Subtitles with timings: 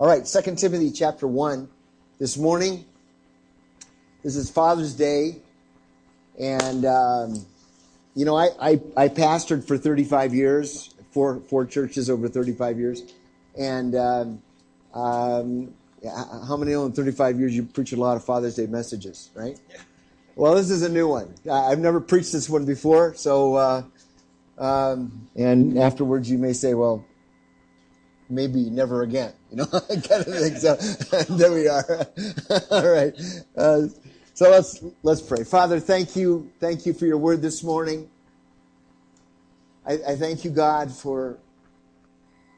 [0.00, 1.68] All right, 2 Timothy chapter 1.
[2.20, 2.84] This morning,
[4.22, 5.38] this is Father's Day.
[6.38, 7.44] And, um,
[8.14, 13.02] you know, I, I, I, pastored for 35 years, four, four churches over 35 years.
[13.58, 14.42] And um,
[14.94, 15.74] um,
[16.46, 19.58] how many know in 35 years you preach a lot of Father's Day messages, right?
[19.68, 19.78] Yeah.
[20.36, 21.34] Well, this is a new one.
[21.50, 23.14] I've never preached this one before.
[23.16, 23.82] So, uh,
[24.58, 27.04] um, and afterwards you may say, well,
[28.28, 29.32] maybe never again.
[29.50, 30.74] You know, kind of think so.
[31.34, 32.06] there we are.
[32.70, 33.14] All right.
[33.56, 33.88] Uh,
[34.34, 35.44] so let's let's pray.
[35.44, 38.08] Father, thank you, thank you for your word this morning.
[39.86, 41.38] I, I thank you, God, for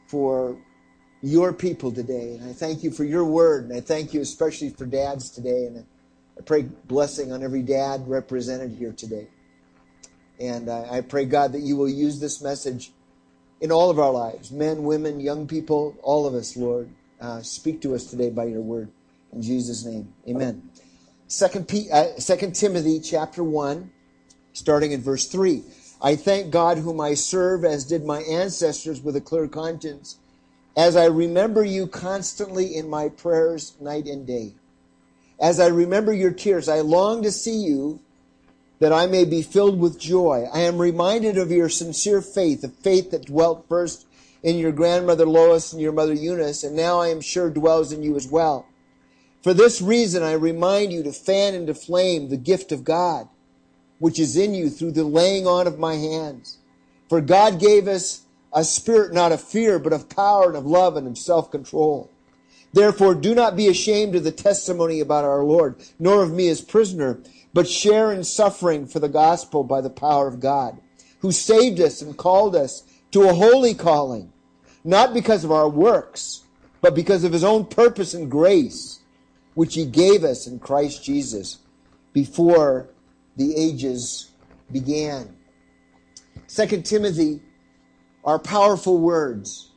[0.06, 0.59] for
[1.23, 4.70] your people today, and I thank you for your word, and I thank you especially
[4.70, 5.87] for dads today, and
[6.39, 9.28] I pray blessing on every dad represented here today.
[10.41, 12.92] And I, I pray, God, that you will use this message
[13.60, 16.88] in all of our lives men, women, young people, all of us, Lord.
[17.20, 18.91] Uh, speak to us today by your word.
[19.33, 20.70] In Jesus' name, amen.
[21.28, 23.91] Second, P, uh, Second Timothy chapter 1,
[24.55, 25.62] starting in verse 3.
[26.02, 30.19] I thank God whom I serve as did my ancestors with a clear conscience,
[30.77, 34.55] as I remember you constantly in my prayers night and day.
[35.39, 38.00] As I remember your tears, I long to see you
[38.81, 40.48] that I may be filled with joy.
[40.53, 44.06] I am reminded of your sincere faith, the faith that dwelt first
[44.42, 48.03] in your grandmother Lois and your mother Eunice, and now I am sure dwells in
[48.03, 48.67] you as well.
[49.42, 53.28] For this reason, I remind you to fan into flame the gift of God,
[53.98, 56.58] which is in you through the laying on of my hands.
[57.08, 60.97] For God gave us a spirit not of fear, but of power and of love
[60.97, 62.11] and of self-control.
[62.73, 66.61] Therefore, do not be ashamed of the testimony about our Lord, nor of me as
[66.61, 67.19] prisoner,
[67.53, 70.81] but share in suffering for the gospel by the power of God,
[71.20, 74.33] who saved us and called us to a holy calling,
[74.84, 76.45] not because of our works,
[76.81, 79.01] but because of his own purpose and grace,
[79.55, 81.59] which he gave us in Christ Jesus
[82.12, 82.89] before
[83.37, 84.31] the ages
[84.70, 85.36] began.
[86.47, 87.41] Second Timothy
[88.24, 89.70] are powerful words.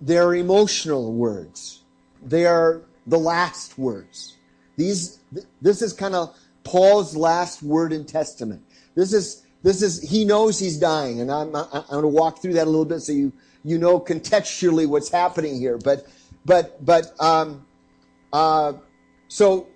[0.00, 1.82] They're emotional words.
[2.22, 4.36] They are the last words.
[4.76, 5.20] These,
[5.60, 8.62] this is kind of Paul's last word in testament.
[8.94, 12.54] This is this is he knows he's dying, and I'm I'm going to walk through
[12.54, 13.32] that a little bit so you
[13.64, 15.78] you know contextually what's happening here.
[15.78, 16.06] But
[16.44, 17.66] but but um
[18.32, 18.74] uh
[19.28, 19.68] so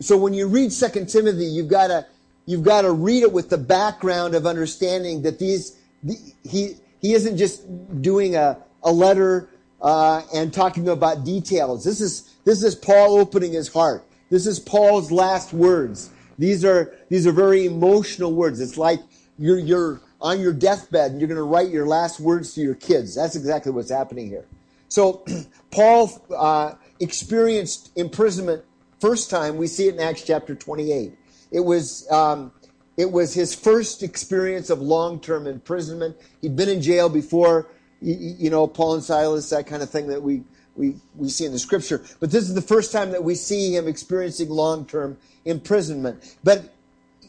[0.00, 2.06] so when you read Second Timothy, you've got to
[2.46, 7.14] you've got to read it with the background of understanding that these the, he he
[7.14, 7.62] isn't just
[8.00, 9.50] doing a a letter
[9.80, 11.84] uh, and talking about details.
[11.84, 14.04] This is this is Paul opening his heart.
[14.30, 16.10] This is Paul's last words.
[16.38, 18.60] These are, these are very emotional words.
[18.60, 19.00] It's like
[19.38, 22.74] you're, you're on your deathbed and you're going to write your last words to your
[22.74, 23.14] kids.
[23.14, 24.44] That's exactly what's happening here.
[24.88, 25.24] So
[25.70, 28.64] Paul uh, experienced imprisonment
[29.00, 29.56] first time.
[29.56, 31.12] We see it in Acts chapter 28.
[31.50, 32.52] It was um,
[32.96, 36.16] it was his first experience of long-term imprisonment.
[36.42, 37.68] He'd been in jail before,
[38.02, 40.42] you, you know, Paul and Silas, that kind of thing that we
[40.78, 42.04] we, we see in the scripture.
[42.20, 46.36] But this is the first time that we see him experiencing long-term imprisonment.
[46.44, 46.72] But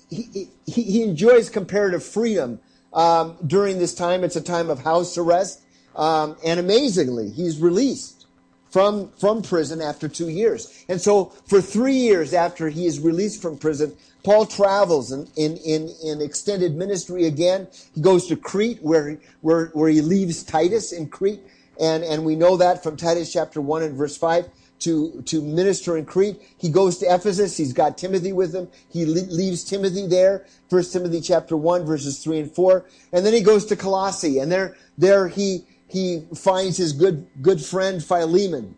[0.10, 2.60] he, he, he enjoys comparative freedom
[2.94, 4.24] um, during this time.
[4.24, 5.62] It's a time of house arrest.
[5.96, 8.28] Um, and amazingly, he's released
[8.70, 10.86] from, from prison after two years.
[10.88, 15.58] And so for three years after he is released from prison, Paul travels in, in,
[15.58, 17.68] in, in extended ministry again.
[17.96, 21.42] He goes to Crete where, where, where he leaves Titus in Crete
[21.80, 25.98] and, and we know that from Titus chapter 1 and verse 5 to, to minister
[25.98, 26.42] in Crete.
[26.58, 27.58] He goes to Ephesus.
[27.58, 28.70] He's got Timothy with him.
[28.90, 30.46] He le- leaves Timothy there.
[30.70, 32.86] First Timothy chapter 1 verses 3 and 4.
[33.14, 37.64] And then he goes to Colossae and there, there he, he finds his good, good
[37.64, 38.76] friend Philemon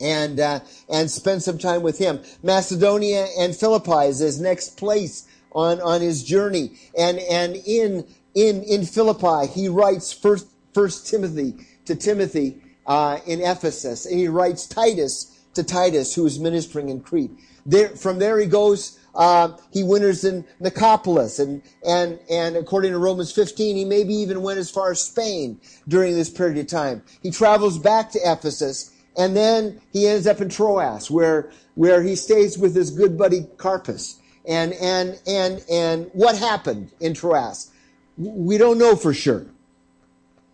[0.00, 2.22] and, uh, and spends some time with him.
[2.42, 6.72] Macedonia and Philippi is his next place on, on his journey.
[6.98, 11.54] And, and in, in, in Philippi, he writes first, first Timothy
[11.86, 17.00] to Timothy uh, in Ephesus, and he writes Titus to Titus, who is ministering in
[17.00, 17.32] Crete.
[17.64, 18.98] There, from there he goes.
[19.14, 24.42] Uh, he winters in Nicopolis, and and and according to Romans 15, he maybe even
[24.42, 27.02] went as far as Spain during this period of time.
[27.22, 32.14] He travels back to Ephesus, and then he ends up in Troas, where where he
[32.14, 34.20] stays with his good buddy Carpus.
[34.46, 37.70] And and and and what happened in Troas?
[38.16, 39.46] We don't know for sure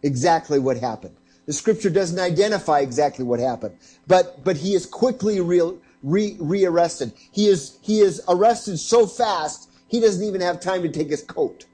[0.03, 1.17] exactly what happened.
[1.47, 5.61] The scripture doesn't identify exactly what happened, but, but he is quickly re,
[6.03, 7.13] re, rearrested.
[7.33, 11.23] He is, he is arrested so fast, he doesn't even have time to take his
[11.23, 11.67] coat,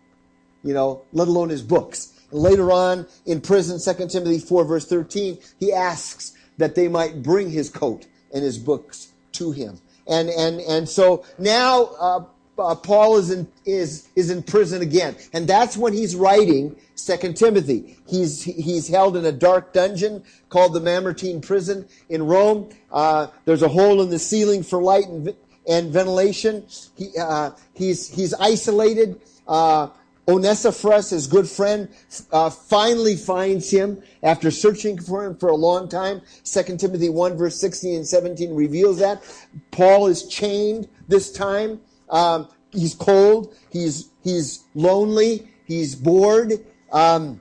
[0.62, 2.14] you know, let alone his books.
[2.30, 7.50] Later on in prison, 2 Timothy 4 verse 13, he asks that they might bring
[7.50, 9.80] his coat and his books to him.
[10.06, 12.24] And, and, and so now, uh,
[12.58, 15.16] uh, Paul is in, is, is in prison again.
[15.32, 17.96] And that's when he's writing Second Timothy.
[18.06, 22.70] He's, he's held in a dark dungeon called the Mamertine prison in Rome.
[22.90, 25.34] Uh, there's a hole in the ceiling for light and,
[25.68, 26.66] and ventilation.
[26.96, 29.20] He, uh, he's, he's isolated.
[29.46, 29.88] Uh,
[30.28, 31.88] Onesiphorus, his good friend,
[32.32, 36.20] uh, finally finds him after searching for him for a long time.
[36.44, 39.22] 2 Timothy 1 verse 16 and 17 reveals that.
[39.70, 41.80] Paul is chained this time.
[42.10, 43.54] Um, he's cold.
[43.70, 45.48] He's, he's lonely.
[45.64, 46.52] He's bored.
[46.92, 47.40] Um,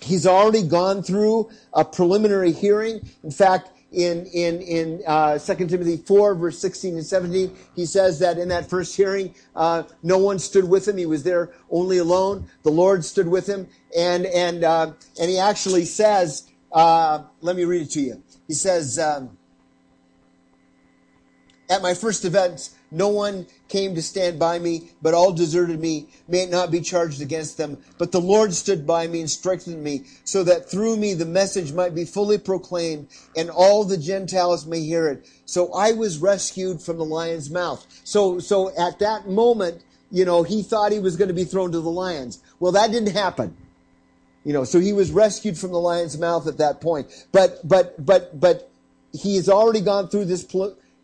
[0.00, 3.08] he's already gone through a preliminary hearing.
[3.22, 8.18] In fact, in in in uh, 2 Timothy 4 verse 16 and 17 he says
[8.20, 11.98] that in that first hearing uh, no one stood with him he was there only
[11.98, 17.54] alone the Lord stood with him and and uh, and he actually says uh, let
[17.54, 19.36] me read it to you he says um,
[21.70, 26.08] at my first event no one came to stand by me, but all deserted me.
[26.28, 27.78] May it not be charged against them.
[27.96, 31.72] But the Lord stood by me and strengthened me, so that through me the message
[31.72, 35.26] might be fully proclaimed, and all the Gentiles may hear it.
[35.46, 37.86] So I was rescued from the lion's mouth.
[38.04, 41.72] So, so at that moment, you know, he thought he was going to be thrown
[41.72, 42.42] to the lions.
[42.60, 43.56] Well, that didn't happen.
[44.44, 47.26] You know, so he was rescued from the lion's mouth at that point.
[47.32, 48.70] But, but, but, but
[49.12, 50.46] he has already gone through this,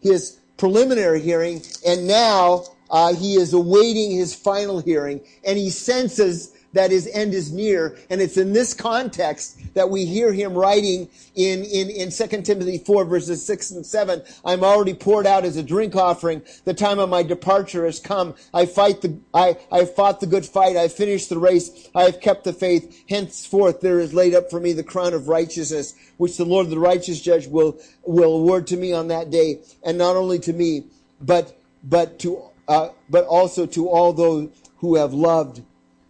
[0.00, 6.52] his preliminary hearing, and now uh, he is awaiting his final hearing, and he senses
[6.72, 7.96] that his end is near.
[8.10, 12.78] And it's in this context that we hear him writing in, in, in 2 Timothy
[12.78, 14.22] 4 verses 6 and 7.
[14.44, 16.42] I'm already poured out as a drink offering.
[16.64, 18.34] The time of my departure has come.
[18.52, 20.76] I fight the, I, I fought the good fight.
[20.76, 21.88] I finished the race.
[21.94, 23.04] I have kept the faith.
[23.08, 26.78] Henceforth there is laid up for me the crown of righteousness which the Lord, the
[26.78, 30.84] righteous judge, will will award to me on that day, and not only to me,
[31.20, 35.62] but but to uh, but also to all those who have loved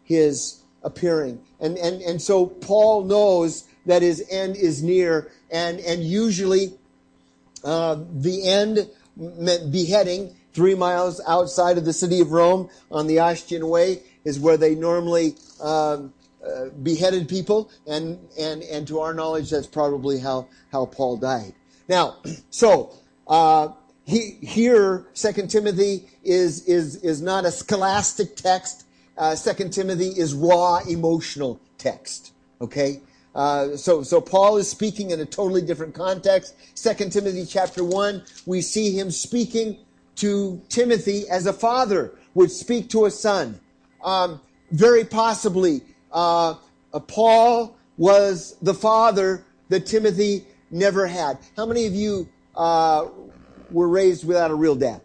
[0.09, 1.41] His appearing.
[1.61, 6.73] And and and so Paul knows that his end is near, and and usually
[7.65, 10.35] uh, the end meant beheading.
[10.55, 14.75] Three miles outside of the city of Rome on the Ostian Way is where they
[14.75, 16.13] normally um,
[16.45, 21.53] uh, beheaded people, and, and, and to our knowledge, that's probably how, how Paul died.
[21.89, 22.17] Now,
[22.51, 22.93] so,
[23.27, 23.69] uh,
[24.05, 28.85] he, here, Second Timothy is, is, is not a scholastic text.
[29.19, 32.33] Uh, Second Timothy is raw emotional text.
[32.61, 33.01] Okay?
[33.35, 36.55] Uh, so, so Paul is speaking in a totally different context.
[36.75, 39.79] Second Timothy chapter one, we see him speaking
[40.17, 43.61] to Timothy as a father would speak to a son.
[44.03, 45.83] Um, very possibly,
[46.13, 46.55] uh,
[46.93, 51.39] uh, Paul was the father that Timothy never had.
[51.57, 53.07] How many of you uh,
[53.71, 55.01] were raised without a real dad?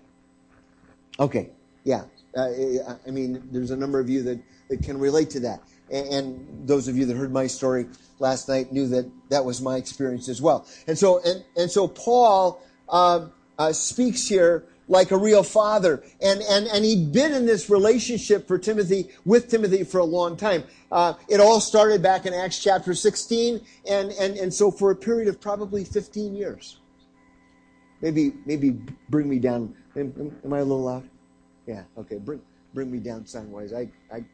[1.19, 1.49] Okay,
[1.83, 2.05] yeah.
[2.35, 4.39] Uh, I mean, there's a number of you that,
[4.69, 5.61] that can relate to that.
[5.91, 7.85] And, and, those of you that heard my story
[8.19, 10.65] last night knew that that was my experience as well.
[10.87, 16.03] And so, and, and so Paul um, uh, speaks here like a real father.
[16.21, 20.37] And, and, and he'd been in this relationship for Timothy, with Timothy for a long
[20.37, 20.63] time.
[20.91, 24.95] Uh, it all started back in Acts chapter 16, and, and, and so for a
[24.95, 26.79] period of probably 15 years.
[28.01, 28.71] Maybe, maybe
[29.09, 29.75] bring me down.
[29.95, 31.09] Am, am I a little loud?
[31.65, 32.17] Yeah, okay.
[32.17, 32.41] Bring,
[32.73, 33.73] bring me down sound-wise.
[33.73, 34.25] I, I,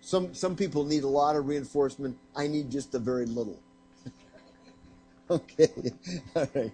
[0.00, 2.16] some, some people need a lot of reinforcement.
[2.36, 3.58] I need just a very little.
[5.30, 5.70] okay.
[6.36, 6.72] All right.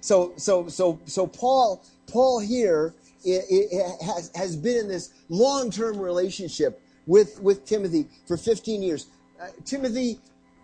[0.00, 5.98] So, so, so, so Paul, Paul here it, it has, has been in this long-term
[5.98, 9.06] relationship with, with Timothy for 15 years.
[9.40, 10.18] Uh, Timothy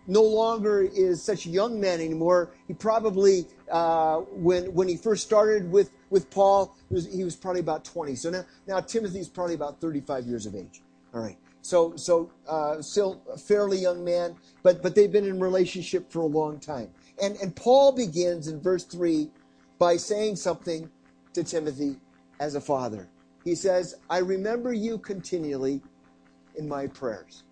[0.07, 2.51] no longer is such a young man anymore.
[2.67, 7.61] He probably, uh, when, when he first started with, with Paul, was, he was probably
[7.61, 8.15] about 20.
[8.15, 10.81] So now, now Timothy's probably about 35 years of age.
[11.13, 11.37] All right.
[11.61, 16.19] So, so, uh, still a fairly young man, but, but they've been in relationship for
[16.19, 16.89] a long time.
[17.21, 19.29] And, and Paul begins in verse 3
[19.77, 20.89] by saying something
[21.33, 21.97] to Timothy
[22.39, 23.09] as a father.
[23.43, 25.81] He says, I remember you continually
[26.55, 27.43] in my prayers.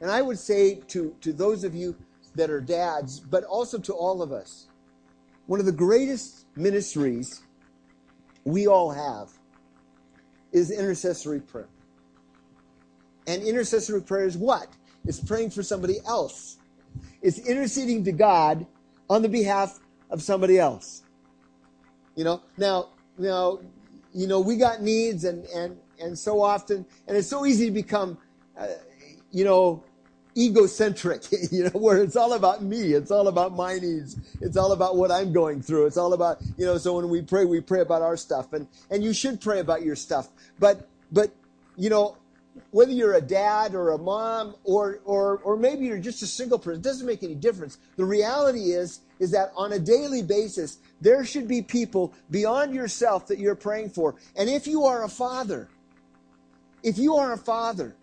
[0.00, 1.96] And I would say to, to those of you
[2.36, 4.68] that are dads, but also to all of us,
[5.46, 7.42] one of the greatest ministries
[8.44, 9.30] we all have
[10.52, 11.68] is intercessory prayer.
[13.26, 14.68] And intercessory prayer is what?
[15.04, 16.58] It's praying for somebody else.
[17.22, 18.66] It's interceding to God
[19.10, 19.78] on the behalf
[20.10, 21.02] of somebody else.
[22.14, 23.60] You know, now, now,
[24.14, 27.72] you know, we got needs and, and, and so often, and it's so easy to
[27.72, 28.18] become,
[28.58, 28.68] uh,
[29.30, 29.84] you know,
[30.36, 32.92] egocentric, you know, where it's all about me.
[32.92, 34.16] It's all about my needs.
[34.40, 35.86] It's all about what I'm going through.
[35.86, 38.66] It's all about, you know, so when we pray, we pray about our stuff and,
[38.90, 40.28] and you should pray about your stuff.
[40.58, 41.30] But, but,
[41.76, 42.16] you know,
[42.70, 46.58] whether you're a dad or a mom or, or, or maybe you're just a single
[46.58, 47.78] person, it doesn't make any difference.
[47.96, 53.26] The reality is, is that on a daily basis, there should be people beyond yourself
[53.28, 54.14] that you're praying for.
[54.36, 55.68] And if you are a father,
[56.82, 57.94] if you are a father,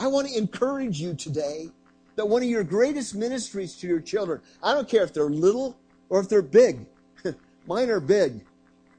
[0.00, 1.68] I want to encourage you today
[2.16, 5.76] that one of your greatest ministries to your children, I don't care if they're little
[6.08, 6.86] or if they're big.
[7.66, 8.40] Mine are big.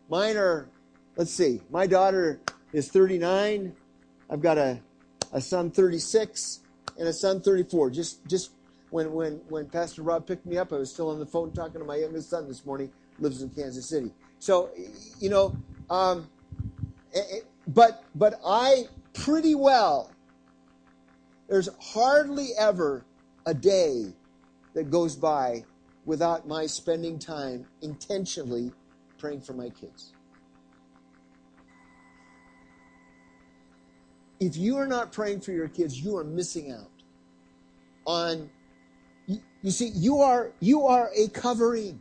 [0.09, 0.69] Mine are,
[1.15, 2.39] let's see, my daughter
[2.71, 3.75] is 39.
[4.29, 4.79] I've got a,
[5.33, 6.59] a son 36
[6.99, 7.89] and a son 34.
[7.89, 8.51] Just, just
[8.91, 11.81] when, when, when Pastor Rob picked me up, I was still on the phone talking
[11.81, 14.11] to my youngest son this morning, lives in Kansas City.
[14.37, 14.69] So,
[15.19, 15.57] you know,
[15.89, 16.29] um,
[17.11, 20.11] it, eh, eh, but, but I pretty well
[21.51, 23.03] there's hardly ever
[23.45, 24.05] a day
[24.73, 25.65] that goes by
[26.05, 28.71] without my spending time intentionally
[29.17, 30.13] praying for my kids.
[34.39, 36.89] If you are not praying for your kids, you are missing out
[38.05, 38.49] on
[39.27, 41.99] you see you are you are a covering.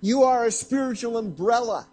[0.00, 1.88] You are a spiritual umbrella.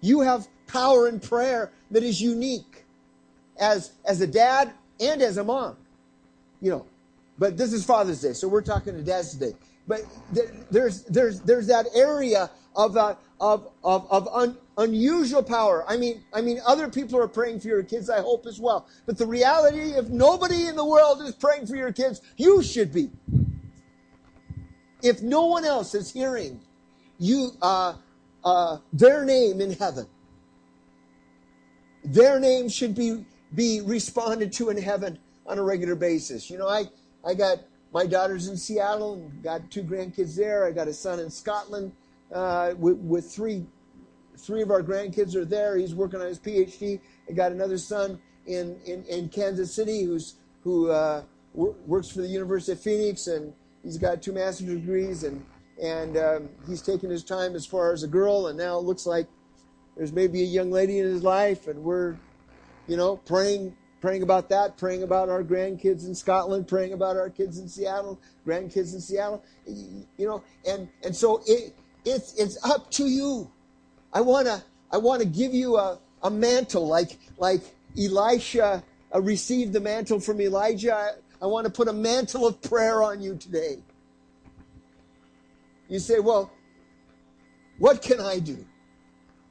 [0.00, 2.84] You have power in prayer that is unique.
[3.58, 5.76] As as a dad, and as a mom.
[6.60, 6.86] You know,
[7.38, 9.56] but this is Father's Day, so we're talking to dads today.
[9.86, 10.02] But
[10.70, 15.84] there's there's there's that area of uh, of of of un, unusual power.
[15.88, 18.10] I mean, I mean, other people are praying for your kids.
[18.10, 18.86] I hope as well.
[19.06, 22.92] But the reality, if nobody in the world is praying for your kids, you should
[22.92, 23.10] be.
[25.02, 26.60] If no one else is hearing
[27.18, 27.94] you, uh,
[28.44, 30.06] uh, their name in heaven,
[32.04, 33.24] their name should be
[33.54, 36.50] be responded to in heaven on a regular basis.
[36.50, 36.84] You know, I,
[37.26, 37.58] I got
[37.92, 40.66] my daughter's in Seattle and got two grandkids there.
[40.66, 41.92] I got a son in Scotland
[42.32, 43.64] uh, with, with three
[44.36, 45.76] three of our grandkids are there.
[45.76, 47.00] He's working on his PhD.
[47.28, 51.22] I got another son in, in, in Kansas City who's who uh,
[51.54, 53.52] works for the University of Phoenix and
[53.82, 55.44] he's got two master's degrees and
[55.82, 59.06] and um, he's taking his time as far as a girl and now it looks
[59.06, 59.28] like
[59.96, 62.16] there's maybe a young lady in his life and we're
[62.88, 67.28] you know, praying praying about that, praying about our grandkids in Scotland, praying about our
[67.28, 72.90] kids in Seattle, grandkids in Seattle, you know, and and so it it's it's up
[72.92, 73.50] to you.
[74.12, 77.62] I wanna I wanna give you a, a mantle like like
[77.96, 78.82] Elisha
[79.14, 81.14] uh, received the mantle from Elijah.
[81.40, 83.78] I want to put a mantle of prayer on you today.
[85.88, 86.52] You say, well,
[87.78, 88.66] what can I do?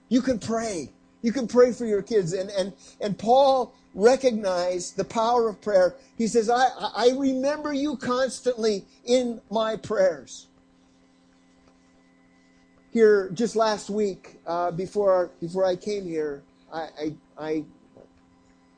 [0.09, 0.91] You can pray.
[1.21, 2.33] You can pray for your kids.
[2.33, 5.95] And, and, and Paul recognized the power of prayer.
[6.17, 10.47] He says, I, I remember you constantly in my prayers.
[12.91, 16.43] Here, just last week, uh, before, before I came here,
[16.73, 17.65] I, I, I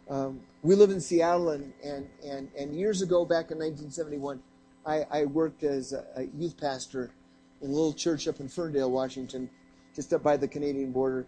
[0.10, 4.42] um, we live in Seattle, and, and, and, and years ago, back in 1971,
[4.86, 7.12] I, I worked as a, a youth pastor
[7.62, 9.50] in a little church up in Ferndale, Washington,
[9.96, 11.28] just up by the Canadian border.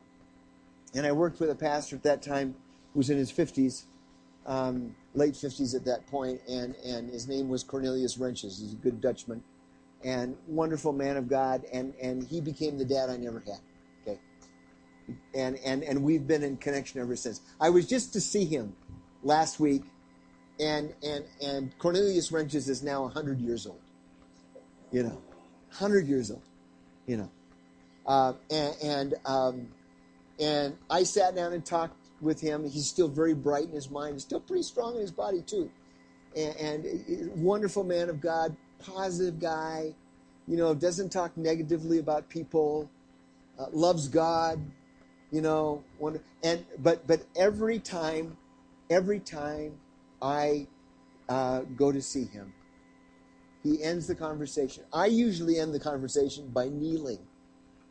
[0.93, 2.55] And I worked with a pastor at that time
[2.93, 3.83] who was in his 50s,
[4.45, 8.59] um, late 50s at that point, and, and his name was Cornelius Wrenches.
[8.59, 9.43] He's a good Dutchman
[10.03, 13.59] and wonderful man of God, and, and he became the dad I never had.
[14.01, 14.19] Okay.
[15.35, 17.41] And, and, and we've been in connection ever since.
[17.59, 18.75] I was just to see him
[19.23, 19.83] last week,
[20.59, 23.81] and, and, and Cornelius Wrenches is now 100 years old.
[24.91, 25.21] You know,
[25.69, 26.43] 100 years old,
[27.05, 27.31] you know.
[28.05, 29.67] Uh, and, and um,
[30.41, 32.67] and I sat down and talked with him.
[32.67, 35.69] He's still very bright in his mind, he's still pretty strong in his body, too.
[36.35, 39.93] And, and wonderful man of God, positive guy,
[40.47, 42.89] you know, doesn't talk negatively about people,
[43.59, 44.59] uh, loves God,
[45.31, 45.83] you know.
[46.43, 48.37] and but but every time,
[48.89, 49.77] every time
[50.21, 50.67] I
[51.29, 52.53] uh, go to see him,
[53.61, 54.85] he ends the conversation.
[54.91, 57.19] I usually end the conversation by kneeling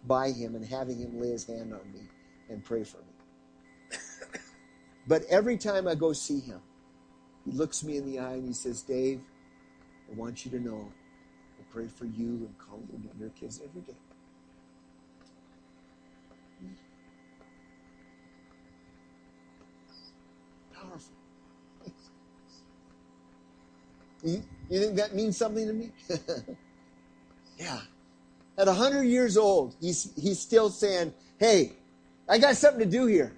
[0.07, 2.01] by him and having him lay his hand on me
[2.51, 3.99] and pray for me.
[5.07, 6.61] but every time I go see him,
[7.45, 9.21] he looks me in the eye and he says, Dave,
[10.11, 10.93] I want you to know
[11.59, 13.97] I pray for you and Colin and your kids every day.
[20.75, 21.15] Powerful.
[24.23, 25.91] You, you think that means something to me?
[27.59, 27.81] yeah.
[28.59, 31.73] At 100 years old, he's, he's still saying, hey,
[32.31, 33.37] I got something to do here.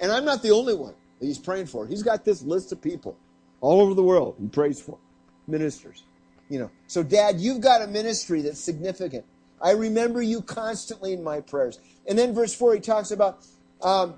[0.00, 1.86] And I'm not the only one that he's praying for.
[1.86, 3.16] He's got this list of people
[3.60, 4.34] all over the world.
[4.40, 4.98] He prays for
[5.46, 6.02] ministers.
[6.48, 6.70] You know.
[6.88, 9.24] So, Dad, you've got a ministry that's significant.
[9.62, 11.78] I remember you constantly in my prayers.
[12.06, 13.44] And then verse 4, he talks about
[13.82, 14.14] um,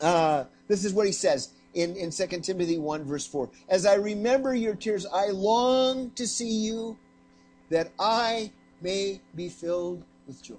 [0.00, 3.50] uh, this is what he says in, in 2 Timothy 1, verse 4.
[3.68, 6.98] As I remember your tears, I long to see you
[7.70, 10.56] that I may be filled with joy.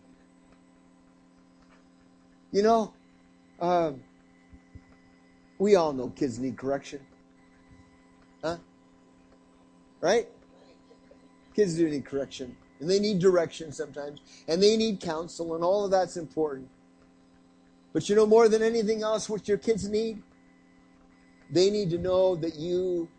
[2.52, 2.94] You know,
[3.60, 4.02] um,
[5.58, 7.00] we all know kids need correction.
[8.44, 8.58] Huh?
[10.02, 10.28] Right?
[11.56, 12.58] Kids do need correction.
[12.80, 14.22] And they need direction sometimes.
[14.48, 16.68] And they need counsel, and all of that's important.
[17.94, 20.24] But you know, more than anything else, what your kids need?
[21.52, 23.10] They need to know that you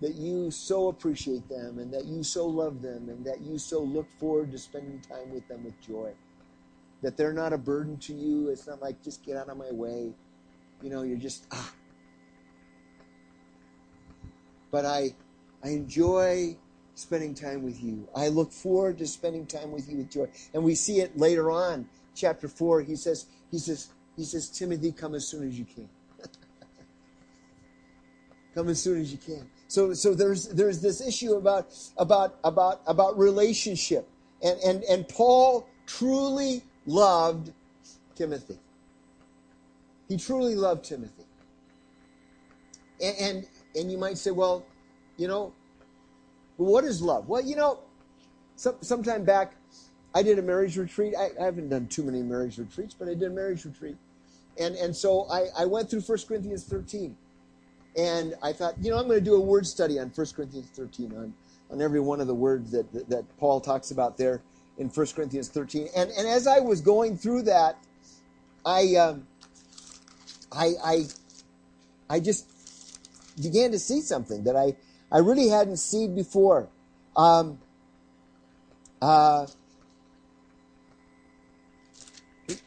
[0.00, 3.82] that you so appreciate them and that you so love them and that you so
[3.82, 6.10] look forward to spending time with them with joy.
[7.02, 8.48] That they're not a burden to you.
[8.48, 10.12] It's not like just get out of my way.
[10.82, 11.72] You know, you're just ah.
[14.70, 15.14] But I
[15.64, 16.56] I enjoy
[16.94, 18.06] spending time with you.
[18.14, 20.28] I look forward to spending time with you with joy.
[20.54, 22.82] And we see it later on, chapter 4.
[22.82, 25.88] He says, he says, he says, Timothy, come as soon as you can.
[28.54, 29.48] come as soon as you can.
[29.68, 34.08] So, so there's there's this issue about about about about relationship,
[34.42, 37.52] and and and Paul truly loved
[38.14, 38.58] Timothy.
[40.08, 41.24] He truly loved Timothy.
[43.00, 44.66] And and, and you might say, well,
[45.16, 45.52] you know,
[46.56, 47.28] what is love?
[47.28, 47.78] Well, you know,
[48.56, 49.54] some sometime back,
[50.14, 51.14] I did a marriage retreat.
[51.18, 53.96] I, I haven't done too many marriage retreats, but I did a marriage retreat,
[54.58, 57.16] and and so I, I went through 1 Corinthians 13
[57.96, 60.68] and I thought, you know, I'm going to do a word study on 1 Corinthians
[60.74, 61.34] 13, on,
[61.72, 64.42] on every one of the words that, that, that Paul talks about there
[64.80, 65.88] in 1 Corinthians 13.
[65.94, 67.76] And, and as I was going through that,
[68.64, 69.26] I, um,
[70.50, 71.04] I, I,
[72.08, 72.46] I just
[73.40, 74.74] began to see something that I,
[75.12, 76.68] I really hadn't seen before.
[77.14, 77.58] Um,
[79.02, 79.46] uh,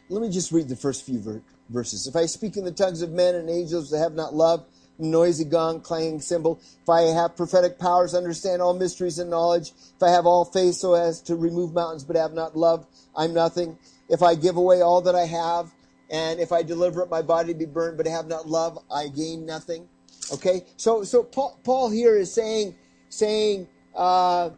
[0.09, 2.05] let me just read the first few ver- verses.
[2.05, 4.65] If I speak in the tongues of men and angels that have not love,
[4.97, 10.03] noisy gong, clanging cymbal, if I have prophetic powers, understand all mysteries and knowledge, if
[10.03, 13.77] I have all faith so as to remove mountains but have not love, I'm nothing.
[14.09, 15.71] If I give away all that I have,
[16.09, 19.07] and if I deliver up my body to be burned but have not love, I
[19.07, 19.87] gain nothing.
[20.31, 22.75] Okay, so so Paul, Paul here is saying
[23.09, 24.51] saying uh,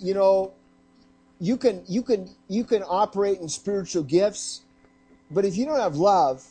[0.00, 0.52] you know
[1.40, 4.62] you can you can you can operate in spiritual gifts,
[5.30, 6.46] but if you don't have love,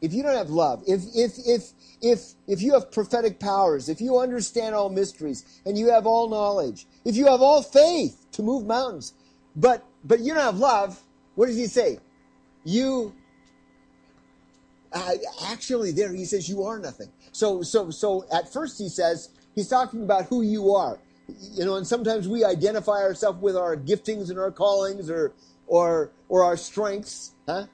[0.00, 4.00] if you don't have love, if if if if if you have prophetic powers, if
[4.00, 8.42] you understand all mysteries, and you have all knowledge, if you have all faith to
[8.42, 9.14] move mountains,
[9.54, 11.00] but but you don't have love,
[11.34, 11.98] what does he say?
[12.64, 13.14] You
[14.92, 15.12] uh,
[15.48, 17.08] actually there he says you are nothing.
[17.32, 20.98] So so so at first he says he's talking about who you are.
[21.54, 25.32] You know, and sometimes we identify ourselves with our giftings and our callings or
[25.66, 27.66] or or our strengths, huh?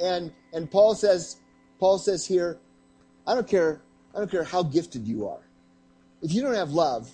[0.00, 1.36] And and Paul says
[1.78, 2.58] Paul says here,
[3.26, 3.80] I don't care,
[4.14, 5.40] I don't care how gifted you are.
[6.22, 7.10] If you don't have love,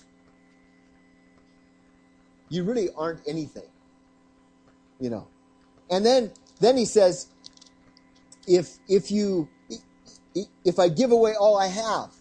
[2.49, 3.69] you really aren't anything.
[4.99, 5.27] You know.
[5.89, 7.27] And then then he says,
[8.47, 9.47] if if you
[10.63, 12.13] if I give away all I have,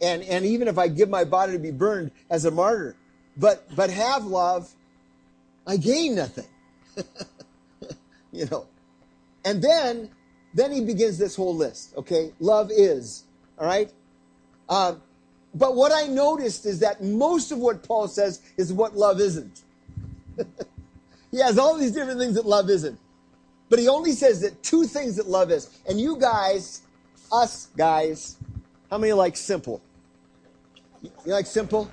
[0.00, 2.96] and and even if I give my body to be burned as a martyr,
[3.36, 4.70] but but have love,
[5.66, 6.46] I gain nothing.
[8.32, 8.66] you know.
[9.44, 10.10] And then
[10.54, 12.32] then he begins this whole list, okay?
[12.38, 13.24] Love is,
[13.58, 13.90] all right?
[14.68, 14.96] Uh,
[15.54, 19.62] but what I noticed is that most of what Paul says is what love isn't.
[21.30, 22.98] he has all these different things that love isn't.
[23.68, 25.70] But he only says that two things that love is.
[25.88, 26.82] And you guys,
[27.30, 28.36] us guys,
[28.90, 29.80] how many like simple?
[31.02, 31.90] You like simple?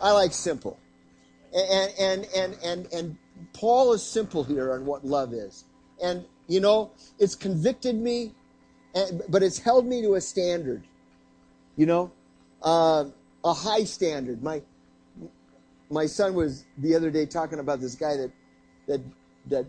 [0.00, 0.78] I like simple.
[1.52, 3.16] And, and, and, and, and
[3.52, 5.64] Paul is simple here on what love is.
[6.02, 8.34] And you know, it's convicted me,
[9.30, 10.86] but it's held me to a standard.
[11.76, 12.12] You know,
[12.62, 13.06] uh,
[13.42, 14.42] a high standard.
[14.42, 14.62] My
[15.88, 18.32] my son was the other day talking about this guy that
[18.86, 19.00] that
[19.46, 19.66] that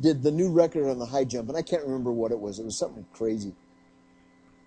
[0.00, 2.58] did the new record on the high jump, and I can't remember what it was.
[2.58, 3.54] It was something crazy,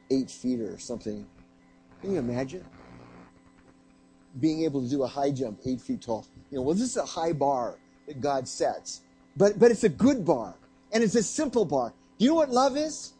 [0.10, 1.28] eight feet or something.
[2.02, 2.66] Can you imagine
[4.40, 6.26] being able to do a high jump eight feet tall?
[6.50, 9.02] You know, well, this is a high bar that God sets,
[9.38, 10.56] but but it's a good bar.
[10.92, 11.94] And it's a simple bar.
[12.18, 13.14] Do you know what love is?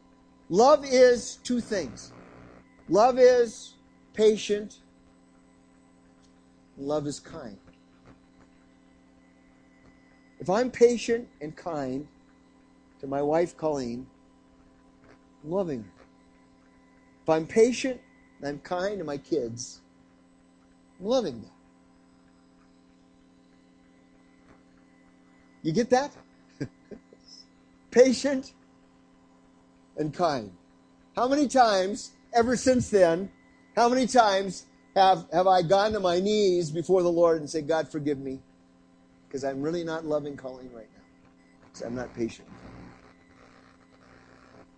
[0.50, 2.12] Love is two things.
[2.90, 3.76] Love is
[4.14, 4.80] patient.
[6.78, 7.58] Love is kind.
[10.40, 12.08] If I'm patient and kind
[13.00, 14.08] to my wife Colleen,
[15.44, 16.06] I'm loving her.
[17.24, 18.02] If I'm patient
[18.40, 19.82] and I'm kind to my kids,
[21.00, 21.52] I'm loving them.
[25.62, 26.12] You get that?
[27.92, 28.54] Patient
[29.98, 30.52] and kind.
[31.16, 33.30] How many times, ever since then,
[33.76, 37.68] how many times have, have I gone to my knees before the Lord and said,
[37.68, 38.40] God, forgive me?
[39.28, 41.04] Because I'm really not loving Colleen right now.
[41.66, 42.48] Because I'm not patient.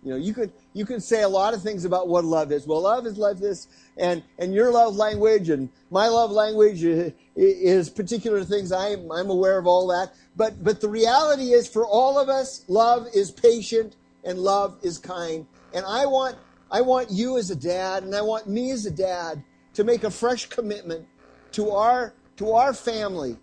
[0.04, 2.66] You know, you could you could say a lot of things about what love is.
[2.66, 6.84] Well, love is like this, and and your love language and my love language
[7.34, 8.70] is particular things.
[8.70, 10.12] I'm I'm aware of all that.
[10.36, 14.98] But but the reality is, for all of us, love is patient and love is
[14.98, 15.46] kind.
[15.72, 16.36] And I want
[16.70, 20.04] I want you as a dad, and I want me as a dad to make
[20.04, 21.06] a fresh commitment
[21.52, 23.38] to our to our family,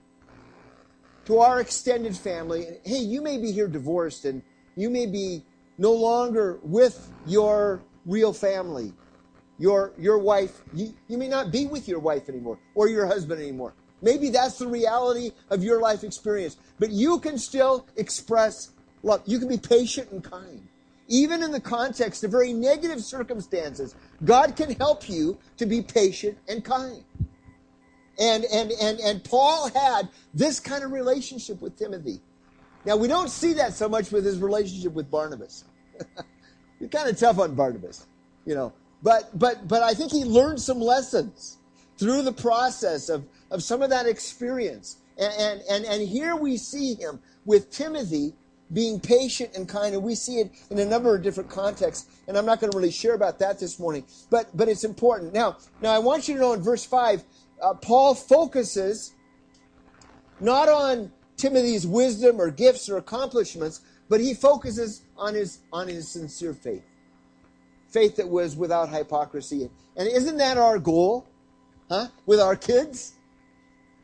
[1.25, 2.67] to our extended family.
[2.67, 4.43] And Hey, you may be here divorced, and
[4.75, 5.43] you may be
[5.77, 8.93] no longer with your real family.
[9.57, 13.41] Your, your wife, you, you may not be with your wife anymore or your husband
[13.41, 13.73] anymore.
[14.01, 16.57] Maybe that's the reality of your life experience.
[16.79, 18.71] But you can still express
[19.03, 19.21] love.
[19.25, 20.67] You can be patient and kind.
[21.07, 26.37] Even in the context of very negative circumstances, God can help you to be patient
[26.47, 27.03] and kind.
[28.17, 32.21] And, and, and, and Paul had this kind of relationship with Timothy.
[32.85, 35.65] Now, we don't see that so much with his relationship with Barnabas.
[36.79, 38.07] You're kind of tough on Barnabas,
[38.45, 38.73] you know.
[39.03, 41.57] But but but I think he learned some lessons
[41.97, 44.97] through the process of, of some of that experience.
[45.17, 48.33] And, and and and here we see him with Timothy
[48.73, 52.07] being patient and kind, and we see it in a number of different contexts.
[52.27, 55.33] And I'm not going to really share about that this morning, but but it's important.
[55.33, 57.23] Now now I want you to know in verse five,
[57.61, 59.13] uh, Paul focuses
[60.39, 66.07] not on Timothy's wisdom or gifts or accomplishments, but he focuses on his on his
[66.07, 66.83] sincere faith.
[67.89, 69.69] Faith that was without hypocrisy.
[69.97, 71.27] And isn't that our goal?
[71.89, 72.07] Huh?
[72.27, 73.13] With our kids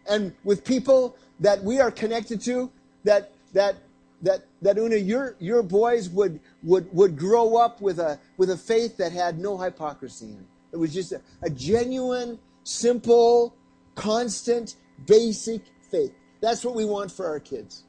[0.09, 2.71] and with people that we are connected to
[3.03, 3.75] that that
[4.23, 8.57] that that Una your your boys would would would grow up with a with a
[8.57, 10.47] faith that had no hypocrisy in it.
[10.73, 13.55] It was just a, a genuine, simple,
[13.93, 16.13] constant, basic faith.
[16.41, 17.83] That's what we want for our kids.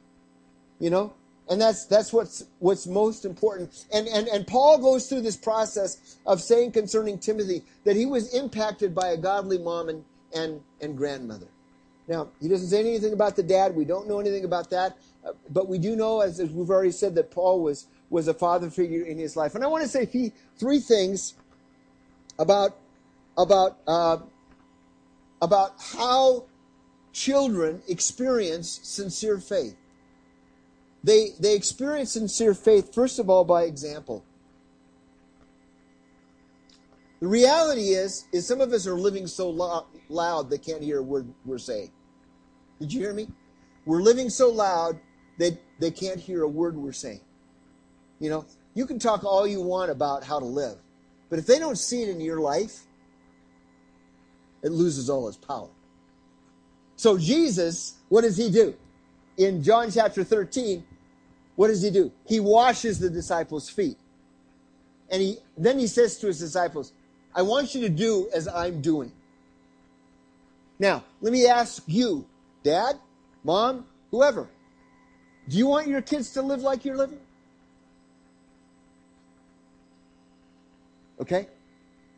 [0.79, 1.13] You know?
[1.51, 3.87] And that's that's what's what's most important.
[3.93, 8.35] And and and Paul goes through this process of saying concerning Timothy that he was
[8.35, 11.47] impacted by a godly mom and and, and grandmother.
[12.07, 13.75] Now, he doesn't say anything about the dad.
[13.75, 14.97] We don't know anything about that.
[15.25, 18.35] Uh, but we do know, as, as, we've already said, that Paul was, was a
[18.35, 19.55] father figure in his life.
[19.55, 21.35] And I want to say three, three things
[22.39, 22.77] about,
[23.37, 24.19] about, uh,
[25.43, 26.45] about how
[27.19, 29.77] children experience sincere faith.
[31.03, 34.25] They, they experience sincere faith, first of all, by example.
[37.21, 40.99] The reality is, is some of us are living so lo- loud they can't hear
[40.99, 41.91] a word we're saying.
[42.79, 43.29] Did you hear me?
[43.85, 45.01] We're living so loud
[45.39, 47.21] that they can't hear a word we're saying.
[48.21, 50.79] You know, you can talk all you want about how to live,
[51.31, 52.85] but if they don't see it in your life,
[54.63, 55.71] it loses all its power.
[56.99, 58.75] So Jesus, what does he do?
[59.37, 60.85] In John chapter 13,
[61.55, 62.11] what does he do?
[62.27, 63.97] He washes the disciples' feet.
[65.09, 66.93] And he then he says to his disciples,
[67.35, 69.13] I want you to do as I'm doing.
[70.81, 72.27] Now, let me ask you,
[72.65, 72.97] dad,
[73.45, 74.49] mom, whoever,
[75.49, 77.21] do you want your kids to live like you're living?
[81.21, 81.47] Okay?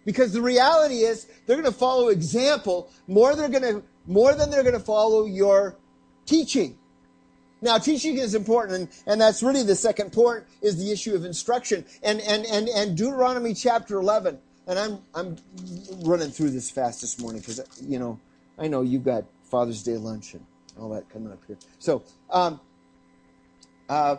[0.07, 4.51] Because the reality is they're going to follow example more they're going to more than
[4.51, 5.77] they're going to follow your
[6.27, 6.77] teaching.
[7.63, 11.25] Now, teaching is important, and, and that's really the second point is the issue of
[11.25, 11.85] instruction.
[12.03, 15.37] And, and, and, and Deuteronomy chapter 11, and I'm, I'm
[16.03, 18.19] running through this fast this morning because, you know,
[18.59, 20.45] I know you've got Father's Day lunch and
[20.79, 21.59] all that coming up here.
[21.79, 22.61] So, um,
[23.89, 24.17] uh,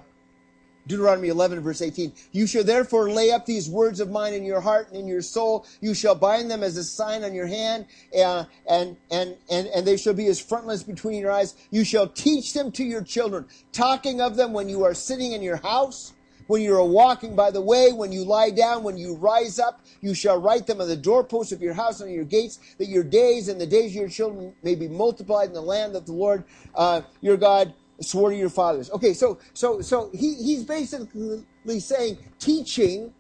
[0.88, 2.12] Deuteronomy 11, verse 18.
[2.32, 5.22] You shall therefore lay up these words of mine in your heart and in your
[5.22, 5.66] soul.
[5.80, 7.86] You shall bind them as a sign on your hand,
[8.18, 11.56] uh, and, and, and, and they shall be as frontlets between your eyes.
[11.70, 15.42] You shall teach them to your children, talking of them when you are sitting in
[15.42, 16.14] your house,
[16.48, 19.82] when you are walking by the way, when you lie down, when you rise up.
[20.02, 22.88] You shall write them on the doorposts of your house and on your gates, that
[22.88, 26.06] your days and the days of your children may be multiplied in the land that
[26.06, 26.44] the Lord
[26.76, 28.90] uh, your God swore to your fathers.
[28.92, 33.14] Okay, so so so he, he's basically saying teaching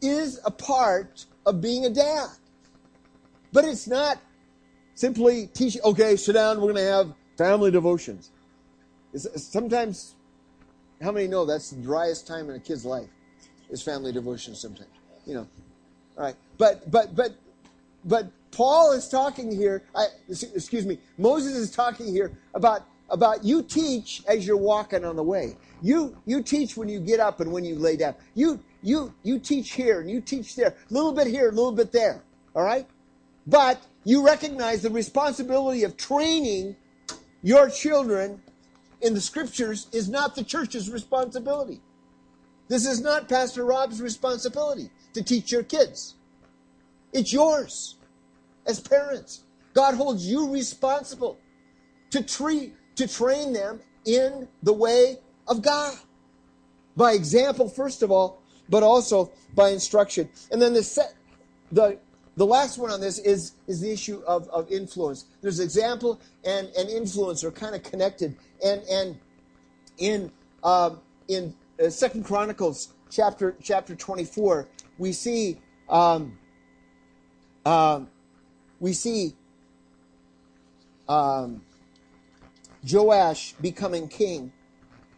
[0.00, 2.28] is a part of being a dad.
[3.52, 4.18] But it's not
[4.94, 8.30] simply teaching, okay, sit down, we're going to have family devotions.
[9.12, 10.16] It's, sometimes,
[11.00, 13.08] how many know that's the driest time in a kid's life
[13.70, 14.90] is family devotions sometimes,
[15.24, 15.46] you know.
[16.18, 16.36] All right.
[16.58, 17.36] But, but, but
[18.04, 23.62] but Paul is talking here, I, excuse me, Moses is talking here about, about you
[23.62, 25.56] teach as you're walking on the way.
[25.82, 28.14] You, you teach when you get up and when you lay down.
[28.34, 30.68] You, you, you teach here and you teach there.
[30.68, 32.22] A little bit here, a little bit there.
[32.54, 32.86] All right?
[33.46, 36.76] But you recognize the responsibility of training
[37.42, 38.40] your children
[39.02, 41.80] in the scriptures is not the church's responsibility.
[42.68, 46.14] This is not Pastor Rob's responsibility to teach your kids.
[47.12, 47.96] It's yours
[48.66, 49.42] as parents.
[49.74, 51.38] God holds you responsible
[52.10, 55.96] to treat, to train them in the way of God.
[56.96, 60.28] By example, first of all, but also by instruction.
[60.50, 61.14] And then the set,
[61.72, 61.98] the
[62.36, 65.26] the last one on this is is the issue of, of influence.
[65.40, 68.36] There's example and, and influence are kind of connected.
[68.64, 69.18] And and
[69.98, 71.54] in um, in
[71.84, 76.38] uh, Second Chronicles chapter chapter 24, we see um,
[77.66, 78.08] um,
[78.80, 79.34] we see
[81.08, 81.62] um,
[82.90, 84.52] Joash becoming king.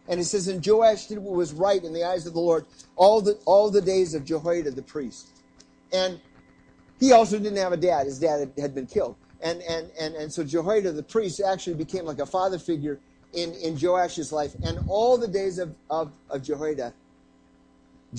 [0.07, 2.65] And it says, and Joash did what was right in the eyes of the Lord
[2.95, 5.27] all the all the days of Jehoiada the priest.
[5.91, 6.19] And
[6.99, 8.05] he also didn't have a dad.
[8.05, 9.15] His dad had, been killed.
[9.41, 12.99] And, and, and, and so Jehoiada the priest actually became like a father figure
[13.33, 14.55] in, in Joash's life.
[14.63, 16.93] And all the days of, of, of Jehoiada,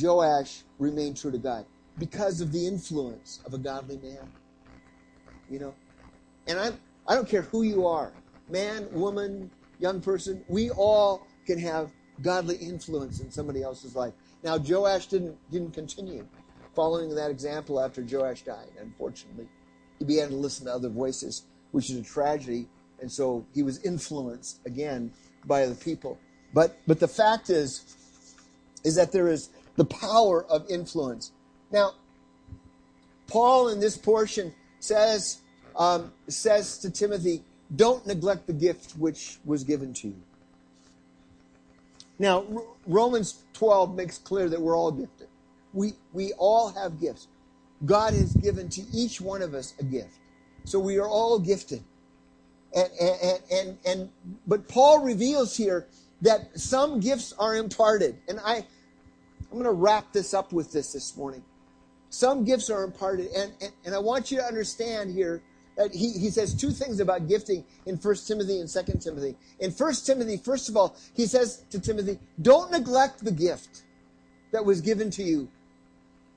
[0.00, 1.64] Joash remained true to God
[1.98, 4.30] because of the influence of a godly man.
[5.50, 5.74] You know?
[6.46, 8.12] And I'm, I don't care who you are
[8.48, 11.90] man, woman, young person, we all can have
[12.22, 14.12] godly influence in somebody else's life.
[14.42, 16.26] Now, Joash didn't, didn't continue
[16.74, 19.48] following that example after Joash died, unfortunately.
[19.98, 22.68] He began to listen to other voices, which is a tragedy.
[23.00, 25.12] And so he was influenced again
[25.44, 26.18] by other people.
[26.54, 27.96] But, but the fact is,
[28.84, 31.32] is that there is the power of influence.
[31.72, 31.94] Now,
[33.26, 35.40] Paul in this portion says,
[35.76, 37.42] um, says to Timothy,
[37.74, 40.22] don't neglect the gift which was given to you.
[42.18, 42.44] Now,
[42.86, 45.28] Romans 12 makes clear that we're all gifted.
[45.72, 47.28] We, we all have gifts.
[47.84, 50.18] God has given to each one of us a gift.
[50.64, 51.84] So we are all gifted.
[52.74, 54.08] And, and, and, and,
[54.46, 55.86] but Paul reveals here
[56.22, 58.16] that some gifts are imparted.
[58.28, 61.44] And I, I'm going to wrap this up with this this morning.
[62.10, 63.28] Some gifts are imparted.
[63.28, 65.42] And, and, and I want you to understand here
[65.78, 69.36] that he, he says two things about gifting in 1 Timothy and 2 Timothy.
[69.60, 73.84] In 1 Timothy, first of all, he says to Timothy, don't neglect the gift
[74.50, 75.48] that was given to you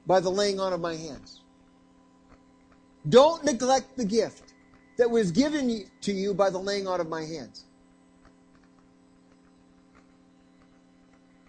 [0.06, 1.42] by the laying on of my hands.
[3.10, 4.54] Don't neglect the gift
[4.98, 7.66] that was given to you by the laying on of my hands.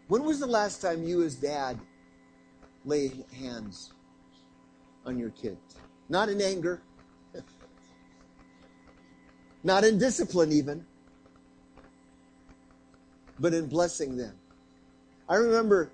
[0.08, 1.78] When was the last time you, as dad,
[2.86, 3.92] laid hands
[5.04, 5.76] on your kids?
[6.08, 6.80] Not in anger,
[9.64, 10.84] not in discipline, even,
[13.38, 14.34] but in blessing them.
[15.28, 15.90] I remember,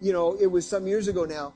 [0.00, 1.54] you know, it was some years ago now,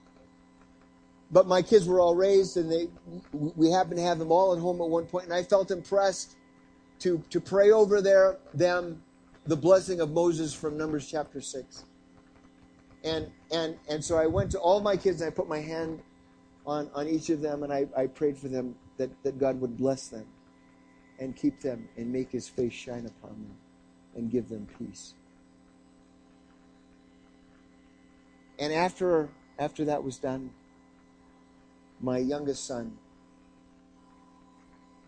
[1.30, 2.88] but my kids were all raised and they,
[3.32, 6.36] we happened to have them all at home at one point, and I felt impressed
[7.00, 9.02] to, to pray over their, them
[9.46, 11.84] the blessing of Moses from Numbers chapter 6.
[13.04, 16.00] And, and, and so I went to all my kids and I put my hand
[16.66, 19.76] on, on each of them and I, I prayed for them that, that God would
[19.76, 20.26] bless them
[21.18, 23.56] and keep them and make his face shine upon them
[24.14, 25.14] and give them peace.
[28.58, 29.28] And after
[29.58, 30.50] after that was done,
[32.00, 32.96] my youngest son,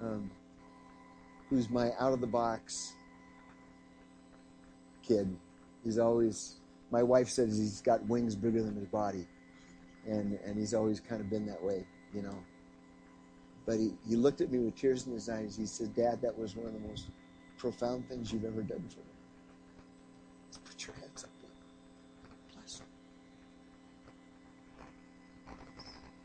[0.00, 0.30] um,
[1.48, 2.94] who's my out of the box
[5.02, 5.36] kid,
[5.84, 6.56] he's always
[6.90, 9.26] my wife says he's got wings bigger than his body,
[10.06, 12.38] and and he's always kind of been that way, you know.
[13.66, 15.56] But he, he looked at me with tears in his eyes.
[15.56, 17.08] He said, Dad, that was one of the most
[17.58, 19.10] profound things you've ever done for me.
[20.64, 21.30] Put your hands up.
[22.54, 22.86] Bless them.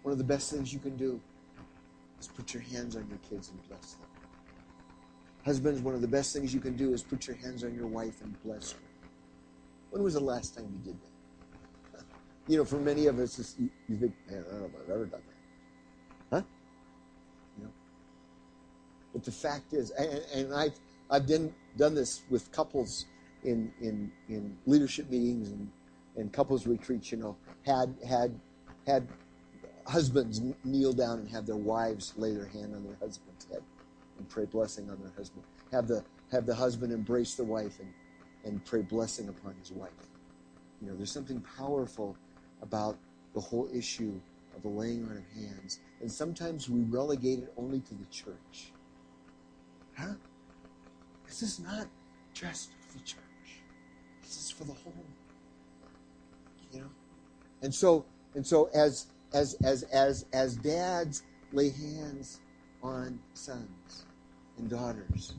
[0.03, 1.19] One of the best things you can do
[2.19, 4.07] is put your hands on your kids and bless them.
[5.43, 7.87] Husbands, one of the best things you can do is put your hands on your
[7.87, 8.79] wife and bless her.
[9.91, 12.03] When was the last time you did that?
[12.47, 15.05] You know, for many of us, you think, man, I don't know if I've ever
[15.05, 15.34] done that.
[19.15, 20.77] But the fact is, and, and I've,
[21.09, 23.05] I've done, done this with couples
[23.45, 25.71] in, in, in leadership meetings and,
[26.17, 28.37] and couples retreats, you know, had, had,
[28.85, 29.07] had
[29.87, 33.61] husbands kneel down and have their wives lay their hand on their husband's head
[34.17, 35.45] and pray blessing on their husband.
[35.71, 37.93] Have the, have the husband embrace the wife and,
[38.43, 39.91] and pray blessing upon his wife.
[40.81, 42.17] You know, there's something powerful
[42.61, 42.97] about
[43.33, 44.19] the whole issue
[44.53, 45.79] of the laying on of hands.
[46.01, 48.73] And sometimes we relegate it only to the church.
[49.97, 50.13] Huh?
[51.25, 51.87] This is not
[52.33, 53.19] just for the church.
[54.21, 54.93] This is for the whole.
[56.71, 56.89] You know?
[57.61, 58.05] And so
[58.35, 62.41] and so as as as as as dads lay hands
[62.83, 64.05] on sons
[64.57, 65.33] and daughters,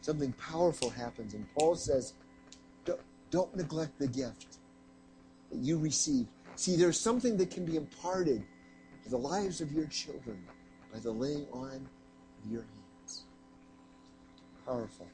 [0.00, 1.34] something powerful happens.
[1.34, 2.14] And Paul says,
[2.84, 4.58] don't, don't neglect the gift
[5.50, 6.26] that you receive.
[6.56, 8.42] See, there's something that can be imparted
[9.04, 10.42] to the lives of your children
[10.92, 11.88] by the laying on
[12.44, 13.24] of your hands.
[14.66, 15.06] Powerful.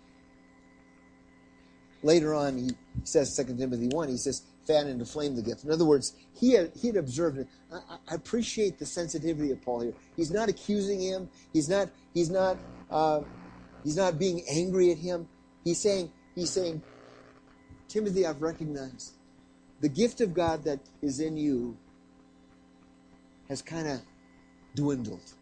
[2.02, 2.70] Later on, he
[3.04, 5.64] says, 2 Timothy 1, he says, fan into flame the gift.
[5.64, 7.48] In other words, he had, he had observed it.
[7.72, 9.94] I, I appreciate the sensitivity of Paul here.
[10.16, 11.28] He's not accusing him.
[11.52, 12.58] He's not, he's not,
[12.90, 13.22] uh,
[13.82, 15.28] he's not being angry at him.
[15.64, 16.82] He's saying, he's saying,
[17.88, 19.12] Timothy, I've recognized
[19.80, 21.76] the gift of God that is in you
[23.48, 24.00] has kind of
[24.74, 25.34] dwindled.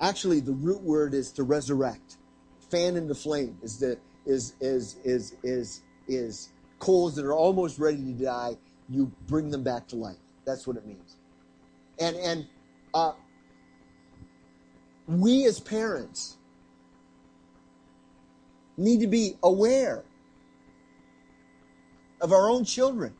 [0.00, 2.16] Actually, the root word is to resurrect.
[2.70, 7.98] Fan into flame is the is is is is is coals that are almost ready
[7.98, 8.56] to die.
[8.88, 10.16] You bring them back to life.
[10.46, 11.16] That's what it means.
[11.98, 12.46] And and
[12.94, 13.12] uh,
[15.06, 16.38] we as parents
[18.76, 20.02] need to be aware
[22.20, 23.14] of our own children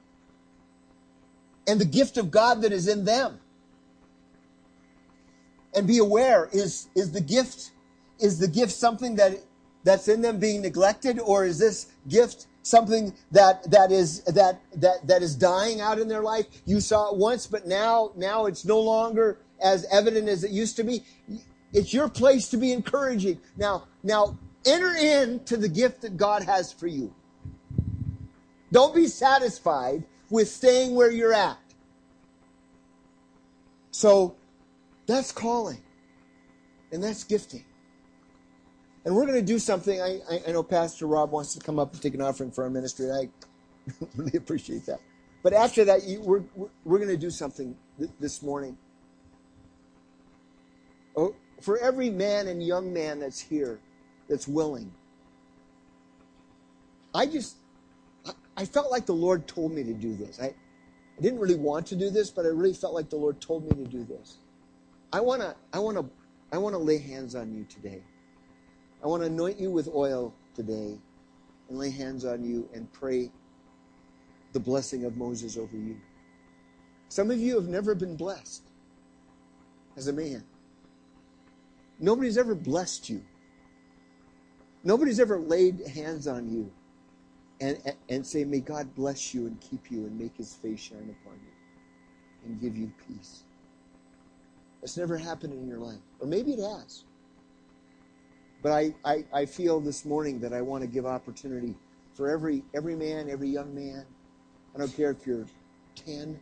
[1.67, 3.39] and the gift of God that is in them.
[5.75, 7.71] And be aware is, is the gift
[8.21, 9.39] is the gift something that
[9.83, 15.07] that's in them being neglected or is this gift something that that is that that
[15.07, 16.47] that is dying out in their life?
[16.67, 20.77] You saw it once but now now it's no longer as evident as it used
[20.77, 21.03] to be.
[21.73, 23.41] It's your place to be encouraging.
[23.57, 27.15] Now now enter into the gift that God has for you.
[28.71, 31.59] Don't be satisfied with staying where you're at.
[33.91, 34.37] So
[35.11, 35.83] that's calling.
[36.93, 37.65] And that's gifting.
[39.05, 40.01] And we're going to do something.
[40.01, 42.65] I, I, I, know Pastor Rob wants to come up and take an offering for
[42.65, 43.11] our ministry.
[43.11, 43.29] I
[44.17, 45.01] really appreciate that.
[45.43, 46.43] But after that, you, we're,
[46.85, 48.77] we're going to do something th- this morning.
[51.17, 53.81] Oh, for every man and young man that's here,
[54.29, 54.93] that's willing,
[57.15, 57.57] I just
[58.57, 60.39] I felt like the Lord told me to do this.
[60.41, 63.41] I, I didn't really want to do this, but I really felt like the Lord
[63.41, 64.37] told me to do this.
[65.13, 66.09] I want to I want to
[66.53, 68.03] I want to lay hands on you today.
[69.03, 70.99] I want to anoint you with oil today
[71.69, 73.31] and lay hands on you and pray
[74.53, 75.97] the blessing of Moses over you.
[77.09, 78.63] Some of you have never been blessed
[79.97, 80.45] as a man.
[81.99, 83.23] Nobody's ever blessed you.
[84.85, 86.73] Nobody's ever laid hands on you
[87.61, 91.15] and, and say, May God bless you and keep you and make his face shine
[91.21, 93.43] upon you and give you peace.
[94.81, 96.01] That's never happened in your life.
[96.21, 97.05] Or maybe it has.
[98.63, 101.75] But I, I, I feel this morning that I want to give opportunity
[102.15, 104.05] for every every man, every young man.
[104.75, 105.47] I don't care if you're
[105.95, 106.39] 10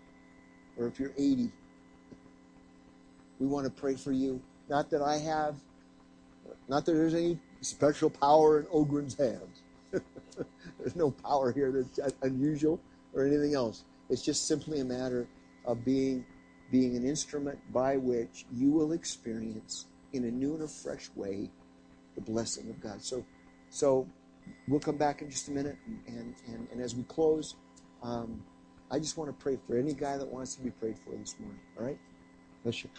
[0.76, 1.50] or if you're 80.
[3.38, 4.40] We want to pray for you.
[4.68, 5.56] Not that I have,
[6.68, 9.62] not that there's any special power in Ogren's hands.
[10.78, 12.78] There's no power here that's unusual
[13.14, 13.84] or anything else.
[14.10, 15.26] It's just simply a matter
[15.64, 16.24] of being
[16.70, 21.50] being an instrument by which you will experience in a new and a fresh way
[22.14, 23.02] the blessing of God.
[23.02, 23.24] So
[23.70, 24.06] so
[24.66, 25.76] we'll come back in just a minute
[26.06, 27.56] and and, and as we close,
[28.02, 28.42] um,
[28.90, 31.34] I just want to pray for any guy that wants to be prayed for this
[31.38, 31.60] morning.
[31.78, 31.98] All right?
[32.62, 32.90] Bless you.